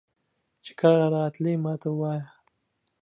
[0.63, 2.25] چې کله راتلې ماته وایه.